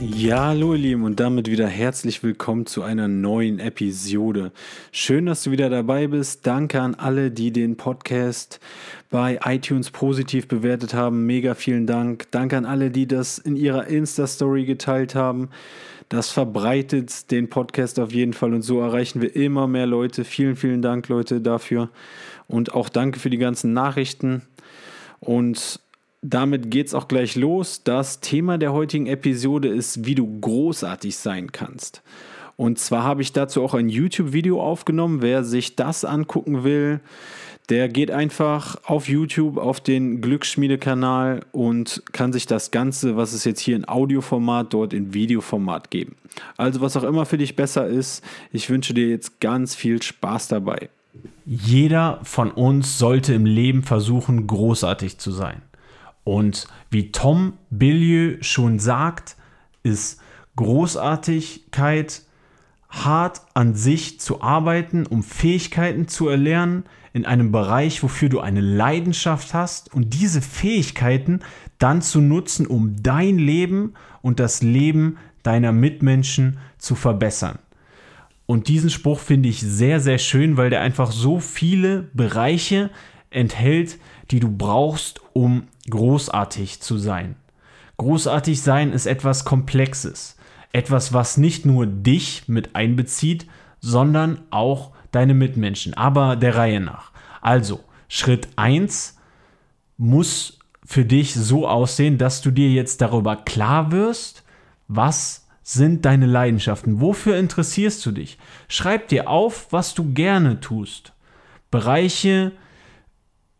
Ja, 0.00 0.46
hallo 0.46 0.74
ihr 0.74 0.78
Lieben 0.78 1.02
und 1.02 1.18
damit 1.18 1.50
wieder 1.50 1.66
herzlich 1.66 2.22
willkommen 2.22 2.66
zu 2.66 2.84
einer 2.84 3.08
neuen 3.08 3.58
Episode. 3.58 4.52
Schön, 4.92 5.26
dass 5.26 5.42
du 5.42 5.50
wieder 5.50 5.70
dabei 5.70 6.06
bist. 6.06 6.46
Danke 6.46 6.80
an 6.80 6.94
alle, 6.94 7.32
die 7.32 7.50
den 7.50 7.76
Podcast 7.76 8.60
bei 9.10 9.40
iTunes 9.44 9.90
positiv 9.90 10.46
bewertet 10.46 10.94
haben. 10.94 11.26
Mega 11.26 11.54
vielen 11.56 11.88
Dank. 11.88 12.30
Danke 12.30 12.56
an 12.56 12.64
alle, 12.64 12.92
die 12.92 13.08
das 13.08 13.38
in 13.38 13.56
ihrer 13.56 13.88
Insta-Story 13.88 14.66
geteilt 14.66 15.16
haben. 15.16 15.50
Das 16.08 16.30
verbreitet 16.30 17.32
den 17.32 17.50
Podcast 17.50 17.98
auf 17.98 18.12
jeden 18.12 18.34
Fall 18.34 18.54
und 18.54 18.62
so 18.62 18.80
erreichen 18.80 19.20
wir 19.20 19.34
immer 19.34 19.66
mehr 19.66 19.86
Leute. 19.86 20.24
Vielen, 20.24 20.54
vielen 20.54 20.80
Dank, 20.80 21.08
Leute, 21.08 21.40
dafür. 21.40 21.90
Und 22.46 22.72
auch 22.72 22.88
danke 22.88 23.18
für 23.18 23.30
die 23.30 23.38
ganzen 23.38 23.72
Nachrichten. 23.72 24.42
Und 25.18 25.80
damit 26.22 26.70
geht 26.70 26.88
es 26.88 26.94
auch 26.94 27.08
gleich 27.08 27.36
los. 27.36 27.82
Das 27.84 28.20
Thema 28.20 28.58
der 28.58 28.72
heutigen 28.72 29.06
Episode 29.06 29.68
ist, 29.68 30.04
wie 30.04 30.14
du 30.14 30.40
großartig 30.40 31.16
sein 31.16 31.52
kannst. 31.52 32.02
Und 32.56 32.78
zwar 32.80 33.04
habe 33.04 33.22
ich 33.22 33.32
dazu 33.32 33.62
auch 33.62 33.74
ein 33.74 33.88
YouTube-Video 33.88 34.60
aufgenommen. 34.60 35.22
Wer 35.22 35.44
sich 35.44 35.76
das 35.76 36.04
angucken 36.04 36.64
will, 36.64 37.00
der 37.68 37.88
geht 37.88 38.10
einfach 38.10 38.76
auf 38.84 39.08
YouTube 39.08 39.58
auf 39.58 39.80
den 39.80 40.20
Glücksschmiede-Kanal 40.20 41.44
und 41.52 42.02
kann 42.12 42.32
sich 42.32 42.46
das 42.46 42.72
Ganze, 42.72 43.16
was 43.16 43.32
es 43.32 43.44
jetzt 43.44 43.60
hier 43.60 43.76
in 43.76 43.86
Audioformat, 43.86 44.72
dort 44.72 44.92
in 44.92 45.14
Videoformat 45.14 45.90
geben. 45.90 46.16
Also 46.56 46.80
was 46.80 46.96
auch 46.96 47.04
immer 47.04 47.26
für 47.26 47.38
dich 47.38 47.54
besser 47.54 47.86
ist, 47.86 48.24
ich 48.52 48.68
wünsche 48.70 48.94
dir 48.94 49.08
jetzt 49.08 49.40
ganz 49.40 49.76
viel 49.76 50.02
Spaß 50.02 50.48
dabei. 50.48 50.88
Jeder 51.44 52.20
von 52.22 52.50
uns 52.50 52.98
sollte 52.98 53.34
im 53.34 53.46
Leben 53.46 53.82
versuchen, 53.82 54.46
großartig 54.46 55.18
zu 55.18 55.30
sein. 55.30 55.62
Und 56.28 56.68
wie 56.90 57.10
Tom 57.10 57.54
Billieu 57.70 58.36
schon 58.42 58.78
sagt, 58.78 59.34
ist 59.82 60.20
Großartigkeit 60.56 62.20
hart 62.90 63.40
an 63.54 63.74
sich 63.74 64.20
zu 64.20 64.42
arbeiten, 64.42 65.06
um 65.06 65.22
Fähigkeiten 65.22 66.06
zu 66.06 66.28
erlernen 66.28 66.84
in 67.14 67.24
einem 67.24 67.50
Bereich, 67.50 68.02
wofür 68.02 68.28
du 68.28 68.40
eine 68.40 68.60
Leidenschaft 68.60 69.54
hast 69.54 69.94
und 69.94 70.12
diese 70.12 70.42
Fähigkeiten 70.42 71.40
dann 71.78 72.02
zu 72.02 72.20
nutzen, 72.20 72.66
um 72.66 73.02
dein 73.02 73.38
Leben 73.38 73.94
und 74.20 74.38
das 74.38 74.62
Leben 74.62 75.16
deiner 75.42 75.72
Mitmenschen 75.72 76.58
zu 76.76 76.94
verbessern. 76.94 77.58
Und 78.44 78.68
diesen 78.68 78.90
Spruch 78.90 79.20
finde 79.20 79.48
ich 79.48 79.60
sehr, 79.60 79.98
sehr 79.98 80.18
schön, 80.18 80.58
weil 80.58 80.68
der 80.68 80.82
einfach 80.82 81.10
so 81.10 81.40
viele 81.40 82.10
Bereiche 82.12 82.90
enthält, 83.30 83.98
die 84.30 84.40
du 84.40 84.50
brauchst, 84.50 85.20
um 85.32 85.68
großartig 85.90 86.80
zu 86.80 86.98
sein. 86.98 87.36
Großartig 87.96 88.62
sein 88.62 88.92
ist 88.92 89.06
etwas 89.06 89.44
Komplexes, 89.44 90.36
etwas, 90.72 91.12
was 91.12 91.36
nicht 91.36 91.66
nur 91.66 91.86
dich 91.86 92.48
mit 92.48 92.76
einbezieht, 92.76 93.46
sondern 93.80 94.40
auch 94.50 94.92
deine 95.10 95.34
Mitmenschen, 95.34 95.94
aber 95.94 96.36
der 96.36 96.56
Reihe 96.56 96.80
nach. 96.80 97.12
Also, 97.40 97.80
Schritt 98.08 98.48
1 98.56 99.16
muss 99.96 100.58
für 100.84 101.04
dich 101.04 101.34
so 101.34 101.68
aussehen, 101.68 102.18
dass 102.18 102.40
du 102.40 102.50
dir 102.50 102.70
jetzt 102.70 103.00
darüber 103.00 103.36
klar 103.36 103.92
wirst, 103.92 104.44
was 104.86 105.46
sind 105.62 106.06
deine 106.06 106.24
Leidenschaften, 106.24 107.00
wofür 107.00 107.36
interessierst 107.36 108.04
du 108.06 108.12
dich. 108.12 108.38
Schreib 108.68 109.08
dir 109.08 109.28
auf, 109.28 109.66
was 109.70 109.92
du 109.92 110.14
gerne 110.14 110.60
tust. 110.60 111.12
Bereiche, 111.70 112.52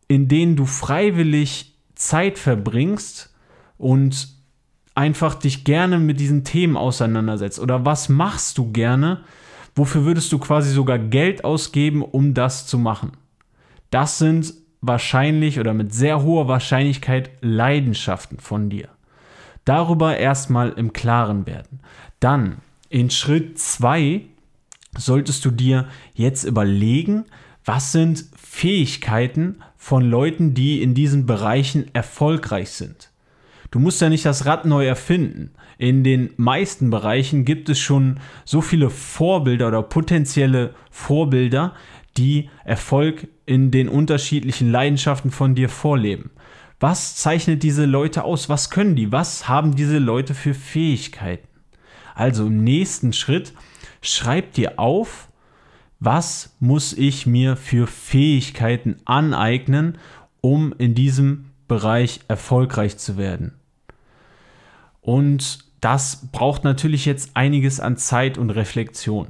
in 0.09 0.29
denen 0.29 0.57
du 0.57 0.65
freiwillig 0.65 1.75
Zeit 1.95 2.39
verbringst 2.39 3.35
und 3.77 4.29
einfach 4.95 5.35
dich 5.35 5.65
gerne 5.65 5.99
mit 5.99 6.19
diesen 6.19 6.45
Themen 6.45 6.77
auseinandersetzt? 6.77 7.61
Oder 7.61 7.85
was 7.85 8.09
machst 8.09 8.59
du 8.59 8.73
gerne? 8.73 9.21
Wofür 9.75 10.05
würdest 10.05 10.33
du 10.33 10.39
quasi 10.39 10.73
sogar 10.73 10.99
Geld 10.99 11.45
ausgeben, 11.45 12.03
um 12.03 12.35
das 12.35 12.67
zu 12.67 12.79
machen? 12.79 13.13
Das 13.91 14.19
sind 14.19 14.55
wahrscheinlich 14.81 15.61
oder 15.61 15.75
mit 15.75 15.95
sehr 15.95 16.23
hoher 16.23 16.49
Wahrscheinlichkeit 16.49 17.31
Leidenschaften 17.41 18.39
von 18.39 18.71
dir. 18.71 18.89
Darüber 19.65 20.17
erstmal 20.17 20.71
im 20.71 20.93
Klaren 20.93 21.47
werden. 21.47 21.81
Dann 22.21 22.59
in 22.89 23.11
Schritt 23.11 23.59
2 23.59 24.23
solltest 24.97 25.45
du 25.45 25.51
dir 25.51 25.89
jetzt 26.15 26.45
überlegen, 26.45 27.27
was 27.69 27.93
sind 27.93 28.25
Fähigkeiten 28.35 29.63
von 29.77 30.03
Leuten, 30.03 30.55
die 30.55 30.83
in 30.83 30.95
diesen 30.95 31.27
Bereichen 31.27 31.95
erfolgreich 31.95 32.71
sind. 32.71 33.11
Du 33.71 33.79
musst 33.79 34.01
ja 34.01 34.09
nicht 34.09 34.25
das 34.25 34.47
Rad 34.47 34.65
neu 34.65 34.87
erfinden. 34.87 35.51
In 35.77 36.03
den 36.03 36.31
meisten 36.39 36.89
Bereichen 36.89 37.45
gibt 37.45 37.69
es 37.69 37.79
schon 37.79 38.21
so 38.47 38.63
viele 38.63 38.89
Vorbilder 38.89 39.69
oder 39.69 39.83
potenzielle 39.83 40.75
Vorbilder, 40.91 41.75
die 42.17 42.49
Erfolg 42.65 43.29
in 43.45 43.71
den 43.71 43.91
unterschiedlichen 43.91 44.73
Leidenschaften 44.73 45.31
von 45.31 45.55
dir 45.55 45.69
vorleben. 45.69 46.31
Was 46.81 47.17
zeichnet 47.17 47.63
diese 47.63 47.85
Leute 47.85 48.25
aus? 48.25 48.49
Was 48.49 48.71
können 48.71 48.97
die? 48.97 49.13
Was 49.13 49.47
haben 49.47 49.77
diese 49.77 49.99
Leute 49.99 50.33
für 50.33 50.55
Fähigkeiten? 50.55 51.47
Also 52.15 52.47
im 52.47 52.65
nächsten 52.65 53.13
Schritt 53.13 53.53
schreib 54.01 54.55
dir 54.55 54.79
auf, 54.79 55.28
was 56.01 56.57
muss 56.61 56.93
ich 56.93 57.27
mir 57.27 57.57
für 57.57 57.87
Fähigkeiten 57.87 58.97
aneignen, 59.05 59.99
um 60.41 60.73
in 60.79 60.95
diesem 60.95 61.47
Bereich 61.67 62.21
erfolgreich 62.29 62.97
zu 62.99 63.17
werden. 63.17 63.55
Und 65.01 65.65
das 65.81 66.29
braucht 66.33 66.65
natürlich 66.65 67.05
jetzt 67.05 67.31
einiges 67.35 67.81
an 67.81 67.97
Zeit 67.97 68.39
und 68.39 68.51
Reflexion. 68.51 69.29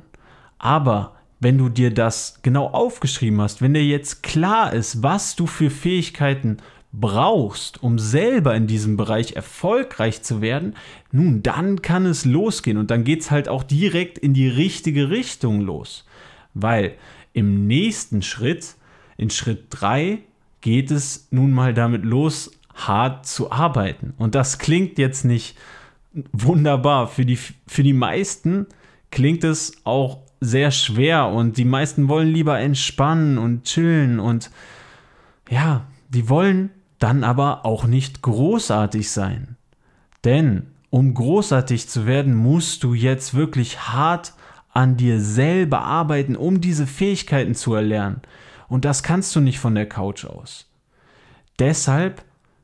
Aber 0.59 1.17
wenn 1.41 1.59
du 1.59 1.69
dir 1.69 1.93
das 1.93 2.41
genau 2.43 2.69
aufgeschrieben 2.69 3.41
hast, 3.41 3.63
wenn 3.63 3.75
dir 3.75 3.85
jetzt 3.85 4.23
klar 4.23 4.73
ist, 4.73 5.03
was 5.03 5.37
du 5.37 5.47
für 5.47 5.71
Fähigkeiten 5.71 6.59
brauchst, 6.93 7.83
um 7.83 7.99
selber 7.99 8.55
in 8.55 8.67
diesem 8.67 8.97
Bereich 8.97 9.37
erfolgreich 9.37 10.23
zu 10.23 10.41
werden, 10.41 10.75
nun, 11.13 11.43
dann 11.43 11.83
kann 11.83 12.07
es 12.07 12.25
losgehen 12.25 12.79
und 12.79 12.91
dann 12.91 13.05
geht 13.05 13.21
es 13.21 13.31
halt 13.31 13.49
auch 13.49 13.63
direkt 13.63 14.19
in 14.19 14.35
die 14.35 14.49
richtige 14.49 15.11
Richtung 15.11 15.61
los. 15.61 16.05
Weil 16.61 16.95
im 17.33 17.67
nächsten 17.67 18.23
Schritt, 18.23 18.77
in 19.17 19.31
Schritt 19.31 19.67
3, 19.71 20.19
geht 20.61 20.91
es 20.91 21.29
nun 21.31 21.53
mal 21.53 21.75
damit 21.75 22.05
los, 22.05 22.51
hart 22.75 23.27
zu 23.27 23.51
arbeiten. 23.51 24.15
Und 24.19 24.35
das 24.35 24.59
klingt 24.59 24.99
jetzt 24.99 25.25
nicht 25.25 25.57
wunderbar. 26.33 27.09
Für 27.09 27.25
die, 27.25 27.37
für 27.37 27.83
die 27.83 27.93
meisten 27.93 28.67
klingt 29.11 29.45
es 29.45 29.73
auch 29.85 30.19
sehr 30.41 30.71
schwer 30.71 31.29
und 31.29 31.57
die 31.57 31.65
meisten 31.65 32.09
wollen 32.09 32.29
lieber 32.29 32.59
entspannen 32.59 33.39
und 33.39 33.65
chillen 33.65 34.21
und 34.21 34.51
ja, 35.51 35.87
die 36.09 36.29
wollen 36.29 36.71
dann 36.99 37.25
aber 37.25 37.65
auch 37.65 37.87
nicht 37.87 38.23
großartig 38.23 39.11
sein. 39.11 39.57
Denn 40.25 40.69
um 40.91 41.15
großartig 41.15 41.89
zu 41.89 42.07
werden, 42.07 42.35
musst 42.35 42.83
du 42.83 42.95
jetzt 42.95 43.35
wirklich 43.35 43.81
hart 43.89 44.35
an 44.73 44.97
dir 44.97 45.21
selber 45.21 45.83
arbeiten, 45.83 46.37
um 46.37 46.61
diese 46.61 46.87
Fähigkeiten 46.87 47.55
zu 47.55 47.75
erlernen. 47.75 48.23
Und 48.69 48.85
das 48.85 49.03
kannst 49.03 49.35
du 49.35 49.41
nicht 49.41 49.59
von 49.59 49.75
der 49.75 49.89
Couch 49.89 50.25
aus. 50.25 50.71
Deshalb 51.59 52.23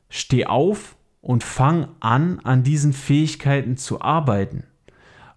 steh 0.09 0.45
auf 0.45 0.95
und 1.21 1.43
fang 1.43 1.89
an, 1.99 2.39
an 2.43 2.63
diesen 2.63 2.93
Fähigkeiten 2.93 3.77
zu 3.77 4.01
arbeiten. 4.01 4.63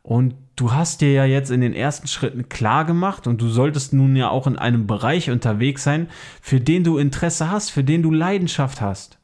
Und 0.03 0.35
du 0.57 0.73
hast 0.73 1.01
dir 1.01 1.13
ja 1.13 1.25
jetzt 1.25 1.51
in 1.51 1.61
den 1.61 1.75
ersten 1.75 2.07
Schritten 2.07 2.49
klar 2.49 2.85
gemacht 2.85 3.27
und 3.27 3.41
du 3.41 3.49
solltest 3.49 3.93
nun 3.93 4.17
ja 4.17 4.29
auch 4.29 4.47
in 4.47 4.57
einem 4.57 4.87
Bereich 4.87 5.31
unterwegs 5.31 5.85
sein, 5.85 6.09
für 6.41 6.61
den 6.61 6.85
du 6.85 6.99
Interesse 6.99 7.51
hast, 7.51 7.71
für 7.71 7.85
den 7.85 8.03
du 8.03 8.11
Leidenschaft 8.11 8.81
hast. 8.81 9.18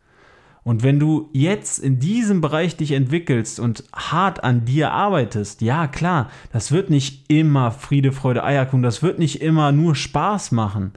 Und 0.65 0.83
wenn 0.83 0.99
du 0.99 1.29
jetzt 1.33 1.79
in 1.79 1.99
diesem 1.99 2.41
Bereich 2.41 2.77
dich 2.77 2.93
entwickelst 2.93 3.61
und 3.61 3.85
hart 3.95 4.43
an 4.43 4.65
dir 4.65 4.93
arbeitest, 4.93 5.61
ja 5.61 5.87
klar, 5.87 6.31
das 6.53 6.73
wird 6.73 6.89
nicht 6.89 7.31
immer 7.31 7.71
Friede, 7.71 8.13
Freude, 8.13 8.43
Eierkuchen, 8.43 8.83
das 8.83 9.03
wird 9.03 9.19
nicht 9.19 9.43
immer 9.43 9.73
nur 9.73 9.95
Spaß 9.95 10.53
machen, 10.53 10.95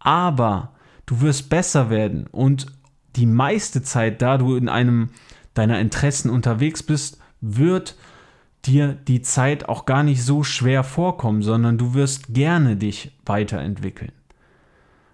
aber 0.00 0.72
du 1.06 1.20
wirst 1.20 1.48
besser 1.48 1.88
werden 1.88 2.26
und 2.26 2.66
die 3.14 3.26
meiste 3.26 3.80
Zeit, 3.82 4.20
da 4.22 4.38
du 4.38 4.56
in 4.56 4.68
einem 4.68 5.10
deiner 5.54 5.80
Interessen 5.80 6.28
unterwegs 6.28 6.82
bist, 6.82 7.18
wird 7.40 7.96
dir 8.64 8.94
die 8.94 9.22
Zeit 9.22 9.68
auch 9.68 9.86
gar 9.86 10.02
nicht 10.02 10.22
so 10.22 10.42
schwer 10.42 10.82
vorkommen, 10.84 11.42
sondern 11.42 11.78
du 11.78 11.94
wirst 11.94 12.34
gerne 12.34 12.76
dich 12.76 13.12
weiterentwickeln. 13.24 14.12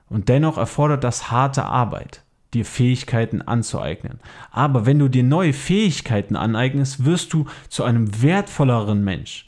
Und 0.08 0.28
dennoch 0.28 0.58
erfordert 0.58 1.04
das 1.04 1.30
harte 1.30 1.64
Arbeit, 1.64 2.22
dir 2.54 2.64
Fähigkeiten 2.64 3.42
anzueignen. 3.42 4.20
Aber 4.50 4.86
wenn 4.86 4.98
du 4.98 5.08
dir 5.08 5.22
neue 5.22 5.52
Fähigkeiten 5.52 6.36
aneignest, 6.36 7.04
wirst 7.04 7.32
du 7.32 7.46
zu 7.68 7.84
einem 7.84 8.22
wertvolleren 8.22 9.02
Mensch. 9.02 9.46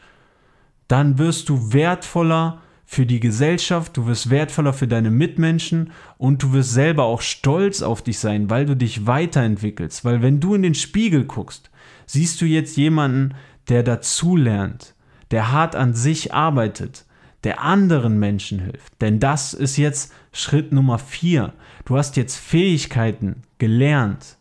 Dann 0.88 1.18
wirst 1.18 1.48
du 1.48 1.72
wertvoller 1.72 2.60
für 2.86 3.06
die 3.06 3.20
Gesellschaft, 3.20 3.96
du 3.96 4.06
wirst 4.06 4.30
wertvoller 4.30 4.72
für 4.72 4.86
deine 4.86 5.10
Mitmenschen 5.10 5.92
und 6.18 6.42
du 6.42 6.52
wirst 6.52 6.72
selber 6.72 7.04
auch 7.04 7.22
stolz 7.22 7.82
auf 7.82 8.02
dich 8.02 8.18
sein, 8.18 8.50
weil 8.50 8.66
du 8.66 8.76
dich 8.76 9.06
weiterentwickelst. 9.06 10.04
Weil 10.04 10.22
wenn 10.22 10.40
du 10.40 10.54
in 10.54 10.62
den 10.62 10.74
Spiegel 10.74 11.24
guckst, 11.24 11.70
siehst 12.06 12.40
du 12.40 12.46
jetzt 12.46 12.76
jemanden, 12.76 13.34
der 13.68 13.82
dazulernt, 13.82 14.94
der 15.30 15.50
hart 15.50 15.74
an 15.74 15.94
sich 15.94 16.34
arbeitet, 16.34 17.03
der 17.44 17.62
anderen 17.62 18.18
Menschen 18.18 18.58
hilft. 18.58 19.00
Denn 19.00 19.20
das 19.20 19.54
ist 19.54 19.76
jetzt 19.76 20.12
Schritt 20.32 20.72
Nummer 20.72 20.98
vier. 20.98 21.52
Du 21.84 21.96
hast 21.96 22.16
jetzt 22.16 22.36
Fähigkeiten 22.36 23.42
gelernt 23.58 24.38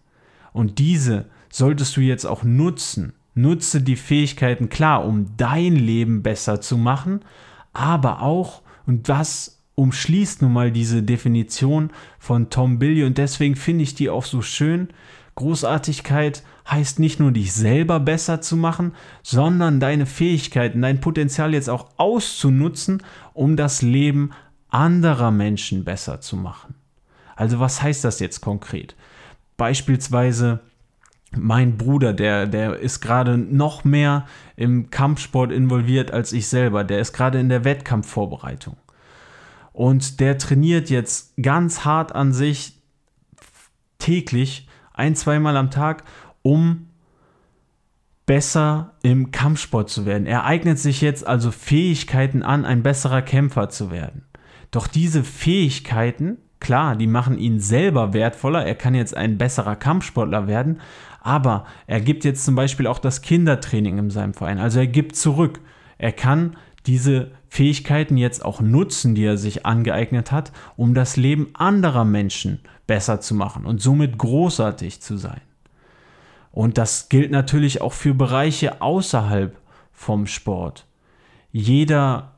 und 0.54 0.80
diese 0.80 1.26
solltest 1.50 1.96
du 1.98 2.02
jetzt 2.02 2.26
auch 2.26 2.44
nutzen. 2.44 3.14
Nutze 3.36 3.82
die 3.82 3.96
Fähigkeiten 3.96 4.70
klar, 4.70 5.06
um 5.06 5.36
dein 5.38 5.76
Leben 5.76 6.24
besser 6.24 6.62
zu 6.62 6.78
machen, 6.78 7.22
aber 7.74 8.22
auch, 8.22 8.62
und 8.86 9.10
das 9.10 9.53
umschließt 9.75 10.42
nun 10.42 10.54
mal 10.54 10.72
diese 10.72 11.04
Definition 11.04 11.92
von 12.20 12.50
Tom 12.50 12.80
Billy 12.80 13.04
und 13.04 13.18
deswegen 13.18 13.56
finde 13.56 13.84
ich 13.84 13.96
die 13.96 14.10
auch 14.10 14.25
so 14.25 14.42
schön. 14.42 14.90
Großartigkeit 15.36 16.44
heißt 16.70 17.00
nicht 17.00 17.20
nur 17.20 17.31
dich 17.31 17.54
selber 17.54 18.00
besser 18.00 18.40
zu 18.42 18.56
machen, 18.56 18.94
sondern 19.24 19.80
deine 19.80 20.06
Fähigkeiten, 20.06 20.81
dein 20.81 21.02
Potenzial 21.02 21.54
jetzt 21.54 21.70
auch 21.70 21.90
auszunutzen, 21.98 23.02
um 23.34 23.58
das 23.58 23.81
Leben 23.81 24.31
anderer 24.70 25.31
Menschen 25.31 25.84
besser 25.84 26.22
zu 26.22 26.36
machen. 26.36 26.75
Also 27.36 27.60
was 27.60 27.81
heißt 27.81 28.04
das 28.04 28.20
jetzt 28.20 28.42
konkret? 28.42 28.96
Beispielsweise 29.58 30.60
mein 31.36 31.78
Bruder, 31.78 32.14
der, 32.14 32.46
der 32.46 32.80
ist 32.80 33.02
gerade 33.02 33.38
noch 33.38 33.84
mehr 33.84 34.28
im 34.56 34.92
Kampfsport 34.92 35.52
involviert 35.52 36.12
als 36.12 36.31
ich 36.31 36.48
selber. 36.48 36.84
Der 36.84 37.00
ist 37.00 37.14
gerade 37.14 37.40
in 37.40 37.50
der 37.50 37.66
Wettkampfvorbereitung. 37.66 38.78
Und 39.74 40.20
der 40.20 40.38
trainiert 40.38 40.90
jetzt 40.90 41.34
ganz 41.42 41.84
hart 41.84 42.14
an 42.14 42.31
sich 42.31 42.80
täglich, 43.98 44.68
ein, 44.94 45.16
zweimal 45.16 45.58
am 45.58 45.72
Tag, 45.72 46.04
um 46.44 46.88
besser 48.25 48.94
im 49.02 49.31
Kampfsport 49.31 49.90
zu 49.90 50.06
werden. 50.06 50.28
Er 50.28 50.46
eignet 50.46 50.80
sich 50.80 51.02
jetzt 51.02 51.25
also 51.25 51.52
Fähigkeiten 51.52 52.44
an, 52.44 52.66
ein 52.66 52.84
besserer 52.84 53.22
Kämpfer 53.22 53.70
zu 53.70 53.92
werden. 53.92 54.25
Doch 54.72 54.88
diese 54.88 55.24
Fähigkeiten, 55.24 56.38
klar, 56.60 56.96
die 56.96 57.08
machen 57.08 57.38
ihn 57.38 57.60
selber 57.60 58.14
wertvoller. 58.14 58.66
Er 58.66 58.75
kann 58.75 58.96
jetzt 58.96 59.16
ein 59.16 59.38
besserer 59.38 59.75
Kampfsportler 59.75 60.48
werden, 60.48 60.80
aber 61.22 61.66
er 61.88 62.02
gibt 62.02 62.24
jetzt 62.24 62.46
zum 62.46 62.56
Beispiel 62.56 62.88
auch 62.88 63.00
das 63.00 63.22
Kindertraining 63.22 63.98
in 63.98 64.10
seinem 64.10 64.34
Verein. 64.34 64.60
Also 64.60 64.80
er 64.80 64.88
gibt 64.88 65.16
zurück. 65.16 65.60
Er 65.98 66.12
kann 66.12 66.58
diese 66.86 67.32
Fähigkeiten 67.48 68.18
jetzt 68.18 68.44
auch 68.44 68.62
nutzen, 68.62 69.16
die 69.16 69.24
er 69.24 69.38
sich 69.38 69.66
angeeignet 69.66 70.32
hat, 70.32 70.52
um 70.76 70.94
das 70.94 71.16
Leben 71.18 71.50
anderer 71.54 72.06
Menschen 72.06 72.60
besser 72.88 73.22
zu 73.22 73.36
machen 73.36 73.66
und 73.66 73.82
somit 73.82 74.18
großartig 74.18 75.02
zu 75.02 75.18
sein. 75.18 75.42
Und 76.52 76.78
das 76.78 77.10
gilt 77.10 77.32
natürlich 77.32 77.82
auch 77.82 77.94
für 77.94 78.14
Bereiche 78.14 78.82
außerhalb 78.82 79.58
vom 79.92 80.28
Sport. 80.28 80.86
Jeder, 81.52 82.34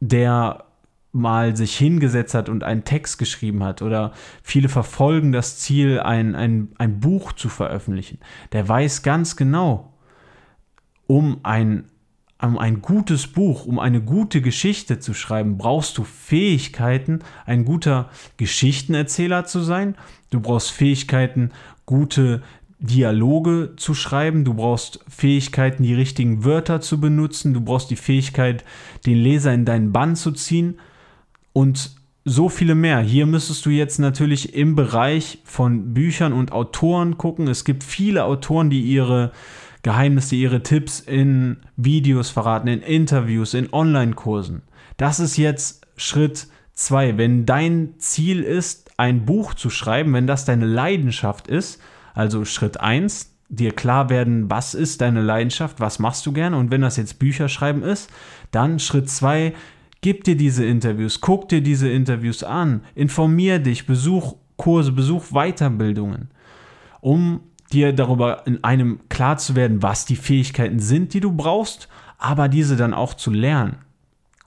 der 0.00 0.64
mal 1.12 1.54
sich 1.56 1.76
hingesetzt 1.76 2.34
hat 2.34 2.48
und 2.48 2.64
einen 2.64 2.84
Text 2.84 3.18
geschrieben 3.18 3.62
hat 3.62 3.82
oder 3.82 4.12
viele 4.42 4.70
verfolgen 4.70 5.30
das 5.30 5.58
Ziel, 5.58 6.00
ein, 6.00 6.34
ein, 6.34 6.72
ein 6.78 7.00
Buch 7.00 7.32
zu 7.32 7.50
veröffentlichen, 7.50 8.18
der 8.52 8.66
weiß 8.66 9.02
ganz 9.02 9.36
genau, 9.36 9.92
um 11.06 11.40
ein, 11.42 11.84
um 12.42 12.58
ein 12.58 12.82
gutes 12.82 13.28
Buch, 13.28 13.66
um 13.66 13.78
eine 13.78 14.00
gute 14.00 14.42
Geschichte 14.42 14.98
zu 14.98 15.14
schreiben, 15.14 15.58
brauchst 15.58 15.96
du 15.96 16.04
Fähigkeiten, 16.04 17.20
ein 17.46 17.64
guter 17.64 18.10
Geschichtenerzähler 18.36 19.44
zu 19.44 19.60
sein. 19.60 19.94
Du 20.30 20.40
brauchst 20.40 20.70
Fähigkeiten, 20.70 21.50
gute 21.86 22.42
Dialoge 22.80 23.74
zu 23.76 23.94
schreiben, 23.94 24.44
du 24.44 24.54
brauchst 24.54 25.04
Fähigkeiten, 25.08 25.84
die 25.84 25.94
richtigen 25.94 26.44
Wörter 26.44 26.80
zu 26.80 27.00
benutzen, 27.00 27.54
du 27.54 27.60
brauchst 27.60 27.90
die 27.90 27.96
Fähigkeit, 27.96 28.64
den 29.06 29.18
Leser 29.18 29.54
in 29.54 29.64
deinen 29.64 29.92
Bann 29.92 30.16
zu 30.16 30.32
ziehen 30.32 30.80
und 31.52 31.92
so 32.24 32.48
viele 32.48 32.74
mehr. 32.74 33.00
Hier 33.00 33.26
müsstest 33.26 33.66
du 33.66 33.70
jetzt 33.70 33.98
natürlich 33.98 34.54
im 34.54 34.74
Bereich 34.74 35.38
von 35.44 35.94
Büchern 35.94 36.32
und 36.32 36.52
Autoren 36.52 37.18
gucken. 37.18 37.48
Es 37.48 37.64
gibt 37.64 37.84
viele 37.84 38.24
Autoren, 38.24 38.70
die 38.70 38.80
ihre 38.80 39.32
Geheimnisse, 39.82 40.36
ihre 40.36 40.62
Tipps 40.62 41.00
in 41.00 41.58
Videos 41.76 42.30
verraten, 42.30 42.68
in 42.68 42.82
Interviews, 42.82 43.54
in 43.54 43.72
Online-Kursen. 43.72 44.62
Das 44.96 45.20
ist 45.20 45.36
jetzt 45.36 45.86
Schritt 45.96 46.46
zwei. 46.72 47.18
Wenn 47.18 47.46
dein 47.46 47.94
Ziel 47.98 48.42
ist, 48.42 48.90
ein 48.96 49.24
Buch 49.24 49.54
zu 49.54 49.70
schreiben, 49.70 50.12
wenn 50.14 50.26
das 50.26 50.44
deine 50.44 50.66
Leidenschaft 50.66 51.48
ist, 51.48 51.80
also 52.14 52.44
Schritt 52.44 52.80
eins, 52.80 53.34
dir 53.48 53.72
klar 53.72 54.08
werden, 54.08 54.50
was 54.50 54.74
ist 54.74 55.00
deine 55.00 55.20
Leidenschaft, 55.20 55.80
was 55.80 55.98
machst 55.98 56.24
du 56.24 56.32
gerne 56.32 56.56
und 56.56 56.70
wenn 56.70 56.80
das 56.80 56.96
jetzt 56.96 57.18
Bücher 57.18 57.48
schreiben 57.48 57.82
ist, 57.82 58.10
dann 58.50 58.78
Schritt 58.78 59.10
zwei, 59.10 59.54
Gib 60.02 60.24
dir 60.24 60.36
diese 60.36 60.64
Interviews, 60.64 61.20
guck 61.20 61.48
dir 61.48 61.62
diese 61.62 61.88
Interviews 61.88 62.42
an, 62.42 62.82
informier 62.96 63.60
dich, 63.60 63.86
besuch 63.86 64.34
Kurse, 64.56 64.90
besuch 64.90 65.26
Weiterbildungen, 65.30 66.28
um 67.00 67.40
dir 67.72 67.92
darüber 67.92 68.46
in 68.46 68.62
einem 68.64 69.00
klar 69.08 69.38
zu 69.38 69.56
werden, 69.56 69.82
was 69.82 70.04
die 70.04 70.16
Fähigkeiten 70.16 70.78
sind, 70.78 71.14
die 71.14 71.20
du 71.20 71.32
brauchst, 71.32 71.88
aber 72.18 72.48
diese 72.48 72.76
dann 72.76 72.94
auch 72.94 73.14
zu 73.14 73.30
lernen. 73.30 73.76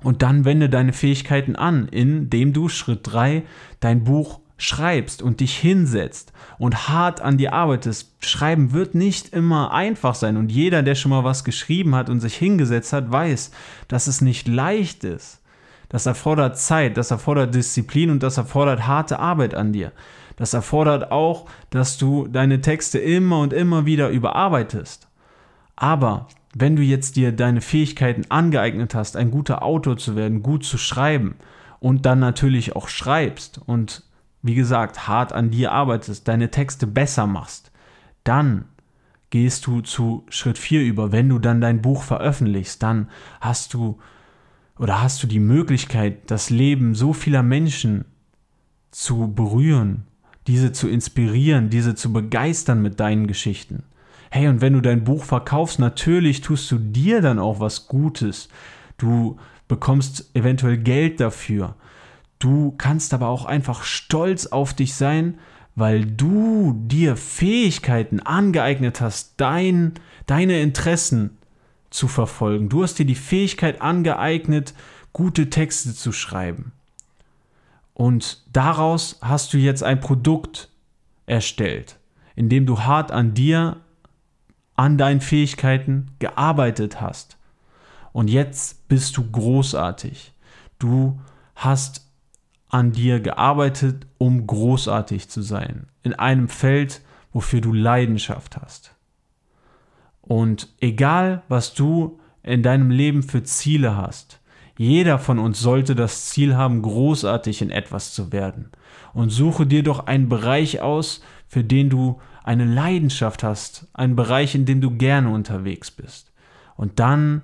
Und 0.01 0.21
dann 0.21 0.45
wende 0.45 0.69
deine 0.69 0.93
Fähigkeiten 0.93 1.55
an, 1.55 1.87
indem 1.87 2.53
du 2.53 2.69
Schritt 2.69 3.01
3 3.03 3.43
dein 3.79 4.03
Buch 4.03 4.39
schreibst 4.57 5.21
und 5.21 5.39
dich 5.39 5.57
hinsetzt 5.57 6.31
und 6.57 6.87
hart 6.87 7.21
an 7.21 7.37
dir 7.37 7.53
arbeitest. 7.53 8.15
Schreiben 8.19 8.71
wird 8.71 8.95
nicht 8.95 9.33
immer 9.33 9.73
einfach 9.73 10.15
sein 10.15 10.37
und 10.37 10.51
jeder, 10.51 10.83
der 10.83 10.95
schon 10.95 11.11
mal 11.11 11.23
was 11.23 11.43
geschrieben 11.43 11.95
hat 11.95 12.09
und 12.09 12.21
sich 12.21 12.35
hingesetzt 12.35 12.93
hat, 12.93 13.11
weiß, 13.11 13.51
dass 13.87 14.07
es 14.07 14.21
nicht 14.21 14.47
leicht 14.47 15.03
ist. 15.03 15.41
Das 15.89 16.05
erfordert 16.05 16.57
Zeit, 16.57 16.97
das 16.97 17.11
erfordert 17.11 17.53
Disziplin 17.53 18.09
und 18.09 18.23
das 18.23 18.37
erfordert 18.37 18.87
harte 18.87 19.19
Arbeit 19.19 19.55
an 19.55 19.73
dir. 19.73 19.91
Das 20.35 20.53
erfordert 20.53 21.11
auch, 21.11 21.45
dass 21.69 21.97
du 21.97 22.27
deine 22.27 22.61
Texte 22.61 22.99
immer 22.99 23.39
und 23.39 23.53
immer 23.53 23.85
wieder 23.85 24.09
überarbeitest. 24.09 25.07
Aber 25.75 26.27
wenn 26.53 26.75
du 26.75 26.81
jetzt 26.81 27.15
dir 27.15 27.31
deine 27.31 27.61
Fähigkeiten 27.61 28.23
angeeignet 28.29 28.95
hast, 28.95 29.17
ein 29.17 29.31
guter 29.31 29.63
Autor 29.63 29.97
zu 29.97 30.15
werden, 30.15 30.41
gut 30.41 30.63
zu 30.63 30.77
schreiben 30.77 31.35
und 31.79 32.05
dann 32.05 32.19
natürlich 32.19 32.75
auch 32.75 32.87
schreibst 32.87 33.59
und 33.65 34.03
wie 34.41 34.55
gesagt 34.55 35.07
hart 35.07 35.33
an 35.33 35.51
dir 35.51 35.71
arbeitest, 35.71 36.27
deine 36.27 36.51
Texte 36.51 36.87
besser 36.87 37.27
machst, 37.27 37.71
dann 38.23 38.65
gehst 39.31 39.67
du 39.67 39.81
zu 39.81 40.25
Schritt 40.29 40.57
4 40.57 40.81
über. 40.83 41.11
Wenn 41.11 41.27
du 41.27 41.39
dann 41.39 41.59
dein 41.59 41.81
Buch 41.81 42.03
veröffentlichst, 42.03 42.81
dann 42.81 43.09
hast 43.41 43.73
du 43.73 43.99
oder 44.77 45.01
hast 45.01 45.23
du 45.23 45.27
die 45.27 45.39
Möglichkeit, 45.39 46.29
das 46.29 46.49
Leben 46.49 46.95
so 46.95 47.13
vieler 47.13 47.43
Menschen 47.43 48.05
zu 48.91 49.33
berühren, 49.33 50.05
diese 50.47 50.71
zu 50.71 50.87
inspirieren, 50.89 51.69
diese 51.69 51.95
zu 51.95 52.11
begeistern 52.11 52.81
mit 52.81 52.99
deinen 52.99 53.27
Geschichten? 53.27 53.83
Hey, 54.31 54.47
und 54.47 54.59
wenn 54.59 54.73
du 54.73 54.81
dein 54.81 55.03
Buch 55.03 55.23
verkaufst, 55.23 55.79
natürlich 55.79 56.41
tust 56.41 56.69
du 56.71 56.77
dir 56.77 57.21
dann 57.21 57.39
auch 57.39 57.59
was 57.59 57.87
Gutes. 57.87 58.49
Du 58.97 59.37
bekommst 59.67 60.29
eventuell 60.35 60.77
Geld 60.77 61.19
dafür. 61.19 61.75
Du 62.39 62.73
kannst 62.77 63.13
aber 63.13 63.27
auch 63.29 63.45
einfach 63.45 63.83
stolz 63.83 64.47
auf 64.47 64.73
dich 64.73 64.93
sein, 64.93 65.39
weil 65.75 66.05
du 66.05 66.73
dir 66.85 67.15
Fähigkeiten 67.15 68.19
angeeignet 68.19 69.01
hast, 69.01 69.35
dein, 69.37 69.93
deine 70.25 70.61
Interessen 70.61 71.37
zu 71.95 72.07
verfolgen. 72.07 72.69
Du 72.69 72.83
hast 72.83 72.99
dir 72.99 73.05
die 73.05 73.15
Fähigkeit 73.15 73.81
angeeignet, 73.81 74.73
gute 75.13 75.49
Texte 75.49 75.95
zu 75.95 76.11
schreiben. 76.11 76.73
Und 77.93 78.43
daraus 78.51 79.19
hast 79.21 79.53
du 79.53 79.57
jetzt 79.57 79.81
ein 79.81 80.01
Produkt 80.01 80.69
erstellt, 81.25 81.97
in 82.35 82.49
dem 82.49 82.65
du 82.65 82.81
hart 82.81 83.11
an 83.11 83.33
dir, 83.33 83.77
an 84.75 84.97
deinen 84.97 85.21
Fähigkeiten 85.21 86.11
gearbeitet 86.19 86.99
hast. 86.99 87.37
Und 88.11 88.29
jetzt 88.29 88.87
bist 88.89 89.15
du 89.15 89.31
großartig. 89.31 90.33
Du 90.79 91.19
hast 91.55 92.05
an 92.69 92.91
dir 92.91 93.21
gearbeitet, 93.21 94.05
um 94.17 94.45
großartig 94.45 95.29
zu 95.29 95.41
sein. 95.41 95.87
In 96.03 96.13
einem 96.13 96.49
Feld, 96.49 97.01
wofür 97.31 97.61
du 97.61 97.71
Leidenschaft 97.71 98.57
hast. 98.57 98.94
Und 100.27 100.69
egal, 100.79 101.43
was 101.47 101.73
du 101.73 102.19
in 102.43 102.63
deinem 102.63 102.91
Leben 102.91 103.23
für 103.23 103.43
Ziele 103.43 103.95
hast, 103.95 104.39
Jeder 104.77 105.19
von 105.19 105.39
uns 105.39 105.61
sollte 105.61 105.95
das 105.95 106.25
Ziel 106.25 106.55
haben, 106.55 106.81
großartig 106.81 107.61
in 107.61 107.69
etwas 107.69 108.13
zu 108.13 108.31
werden. 108.31 108.71
Und 109.13 109.29
suche 109.29 109.65
dir 109.65 109.83
doch 109.83 110.07
einen 110.07 110.27
Bereich 110.27 110.81
aus, 110.81 111.21
für 111.47 111.63
den 111.63 111.89
du 111.89 112.19
eine 112.43 112.65
Leidenschaft 112.65 113.43
hast, 113.43 113.87
einen 113.93 114.15
Bereich, 114.15 114.53
in 114.53 114.65
dem 114.65 114.81
du 114.81 114.91
gerne 114.91 115.29
unterwegs 115.29 115.91
bist. 115.91 116.33
Und 116.75 116.99
dann 116.99 117.41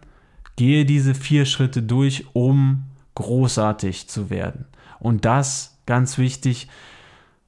gehe 0.57 0.85
diese 0.85 1.15
vier 1.15 1.45
Schritte 1.45 1.81
durch, 1.81 2.25
um 2.33 2.83
großartig 3.15 4.09
zu 4.09 4.29
werden. 4.29 4.65
Und 4.99 5.23
das, 5.23 5.79
ganz 5.85 6.17
wichtig, 6.17 6.67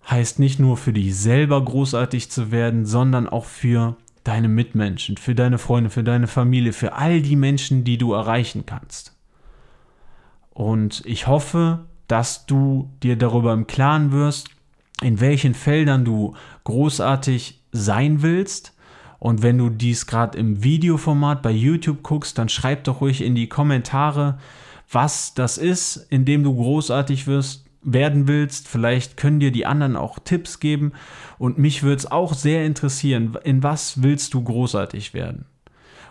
heißt 0.09 0.39
nicht 0.39 0.59
nur 0.59 0.77
für 0.77 0.93
dich 0.93 1.15
selber 1.15 1.63
großartig 1.63 2.31
zu 2.31 2.51
werden, 2.51 2.85
sondern 2.85 3.27
auch 3.27 3.45
für 3.45 3.97
deine 4.23 4.47
Mitmenschen, 4.47 5.17
für 5.17 5.35
deine 5.35 5.57
Freunde, 5.57 5.89
für 5.89 6.03
deine 6.03 6.27
Familie, 6.27 6.73
für 6.73 6.93
all 6.93 7.21
die 7.21 7.35
Menschen, 7.35 7.83
die 7.83 7.97
du 7.97 8.13
erreichen 8.13 8.65
kannst. 8.65 9.15
Und 10.51 11.03
ich 11.05 11.27
hoffe, 11.27 11.85
dass 12.07 12.45
du 12.45 12.89
dir 13.01 13.17
darüber 13.17 13.53
im 13.53 13.67
Klaren 13.67 14.11
wirst, 14.11 14.49
in 15.01 15.19
welchen 15.19 15.53
Feldern 15.53 16.05
du 16.05 16.35
großartig 16.63 17.61
sein 17.71 18.21
willst. 18.21 18.73
Und 19.19 19.41
wenn 19.41 19.57
du 19.57 19.69
dies 19.69 20.05
gerade 20.05 20.37
im 20.37 20.63
Videoformat 20.63 21.41
bei 21.41 21.51
YouTube 21.51 22.03
guckst, 22.03 22.37
dann 22.37 22.49
schreib 22.49 22.83
doch 22.83 23.01
ruhig 23.01 23.21
in 23.21 23.35
die 23.35 23.47
Kommentare, 23.47 24.37
was 24.91 25.33
das 25.33 25.57
ist, 25.57 26.07
in 26.09 26.25
dem 26.25 26.43
du 26.43 26.53
großartig 26.53 27.25
wirst, 27.25 27.62
werden 27.83 28.27
willst. 28.27 28.67
Vielleicht 28.67 29.17
können 29.17 29.39
dir 29.39 29.51
die 29.51 29.65
anderen 29.65 29.95
auch 29.95 30.19
Tipps 30.19 30.59
geben. 30.59 30.93
Und 31.37 31.57
mich 31.57 31.83
würde 31.83 31.97
es 31.97 32.11
auch 32.11 32.33
sehr 32.33 32.65
interessieren, 32.65 33.37
in 33.43 33.63
was 33.63 34.01
willst 34.01 34.33
du 34.33 34.43
großartig 34.43 35.13
werden? 35.13 35.45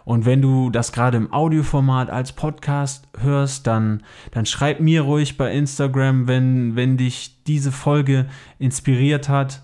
Und 0.04 0.26
wenn 0.26 0.42
du 0.42 0.70
das 0.70 0.92
gerade 0.92 1.16
im 1.16 1.32
Audioformat 1.32 2.10
als 2.10 2.32
Podcast 2.32 3.08
hörst, 3.18 3.66
dann, 3.66 4.02
dann 4.32 4.46
schreib 4.46 4.80
mir 4.80 5.02
ruhig 5.02 5.36
bei 5.36 5.52
Instagram, 5.52 6.26
wenn, 6.26 6.74
wenn 6.74 6.96
dich 6.96 7.42
diese 7.46 7.70
Folge 7.70 8.26
inspiriert 8.58 9.28
hat. 9.28 9.62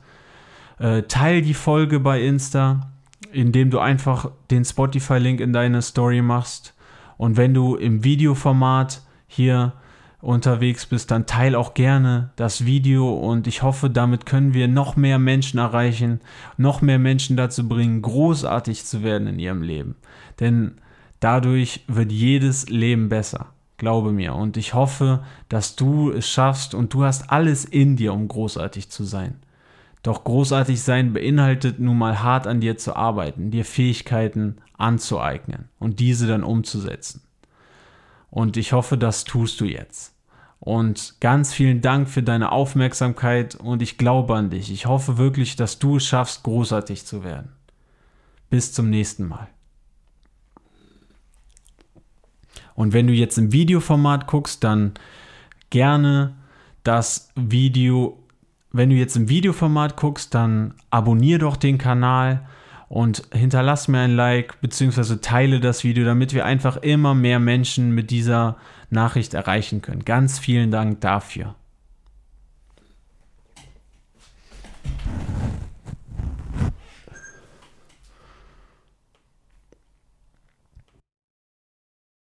Äh, 0.79 1.03
teil 1.03 1.43
die 1.43 1.55
Folge 1.55 1.99
bei 1.99 2.23
Insta, 2.23 2.93
indem 3.33 3.71
du 3.71 3.81
einfach 3.81 4.31
den 4.51 4.65
Spotify-Link 4.65 5.41
in 5.41 5.53
deine 5.53 5.83
Story 5.83 6.23
machst. 6.23 6.75
Und 7.17 7.37
wenn 7.37 7.53
du 7.53 7.75
im 7.75 8.05
Videoformat 8.05 9.03
hier 9.27 9.73
unterwegs 10.21 10.87
bist, 10.87 11.11
dann 11.11 11.27
teil 11.27 11.55
auch 11.55 11.75
gerne 11.75 12.31
das 12.37 12.65
Video 12.65 13.13
und 13.13 13.47
ich 13.47 13.63
hoffe, 13.63 13.89
damit 13.89 14.27
können 14.27 14.53
wir 14.53 14.67
noch 14.67 14.97
mehr 14.97 15.19
Menschen 15.19 15.59
erreichen, 15.59 16.21
noch 16.57 16.83
mehr 16.83 16.99
Menschen 16.99 17.37
dazu 17.37 17.69
bringen, 17.69 18.03
großartig 18.03 18.85
zu 18.85 19.03
werden 19.03 19.29
in 19.29 19.39
ihrem 19.39 19.63
Leben. 19.63 19.97
Denn 20.41 20.81
dadurch 21.21 21.85
wird 21.87 22.11
jedes 22.11 22.69
Leben 22.69 23.09
besser. 23.09 23.47
Glaube 23.77 24.11
mir. 24.11 24.35
Und 24.35 24.57
ich 24.57 24.75
hoffe, 24.75 25.23
dass 25.49 25.77
du 25.77 26.11
es 26.11 26.29
schaffst 26.29 26.75
und 26.75 26.93
du 26.95 27.05
hast 27.05 27.31
alles 27.31 27.65
in 27.65 27.95
dir, 27.95 28.13
um 28.13 28.27
großartig 28.27 28.91
zu 28.91 29.05
sein. 29.05 29.37
Doch 30.03 30.25
großartig 30.25 30.83
sein 30.83 31.13
beinhaltet 31.13 31.79
nun 31.79 31.97
mal 31.97 32.23
hart 32.23 32.49
an 32.49 32.61
dir 32.61 32.77
zu 32.77 32.97
arbeiten, 32.97 33.53
dir 33.53 33.65
Fähigkeiten 33.65 34.57
anzueignen 34.77 35.69
und 35.79 36.01
diese 36.01 36.27
dann 36.27 36.43
umzusetzen. 36.43 37.21
Und 38.31 38.57
ich 38.57 38.73
hoffe, 38.73 38.99
das 38.99 39.25
tust 39.25 39.61
du 39.61 39.65
jetzt. 39.65 40.15
Und 40.61 41.15
ganz 41.21 41.55
vielen 41.55 41.81
Dank 41.81 42.09
für 42.09 42.23
deine 42.23 42.53
Aufmerksamkeit 42.53 43.55
und 43.55 43.81
ich 43.81 43.97
glaube 43.97 44.35
an 44.35 44.51
dich. 44.51 44.73
Ich 44.73 44.87
hoffe 44.87 45.17
wirklich, 45.17 45.57
dass 45.57 45.79
du 45.79 45.97
es 45.97 46.07
schaffst, 46.07 46.43
großartig 46.43 47.07
zu 47.07 47.23
werden. 47.23 47.53
Bis 48.51 48.73
zum 48.73 48.91
nächsten 48.91 49.29
Mal. 49.29 49.49
Und 52.75 52.93
wenn 52.93 53.07
du 53.07 53.13
jetzt 53.13 53.39
im 53.39 53.53
Videoformat 53.53 54.27
guckst, 54.27 54.63
dann 54.65 54.95
gerne 55.71 56.35
das 56.85 57.31
Video. 57.35 58.23
Wenn 58.73 58.91
du 58.91 58.97
jetzt 58.97 59.17
im 59.17 59.29
Videoformat 59.29 59.97
guckst, 59.97 60.35
dann 60.35 60.75
abonnier 60.91 61.39
doch 61.39 61.57
den 61.57 61.79
Kanal 61.79 62.47
und 62.89 63.23
hinterlass 63.33 63.89
mir 63.89 64.01
ein 64.01 64.17
Like 64.17 64.61
beziehungsweise 64.61 65.21
teile 65.21 65.61
das 65.61 65.85
Video, 65.85 66.05
damit 66.05 66.33
wir 66.35 66.45
einfach 66.45 66.79
immer 66.79 67.15
mehr 67.15 67.39
Menschen 67.39 67.93
mit 67.93 68.11
dieser 68.11 68.57
Nachricht 68.91 69.35
erreichen 69.35 69.83
können. 69.83 70.05
Ganz 70.05 70.39
vielen 70.39 70.71
Dank 70.71 71.01
dafür. 71.01 71.55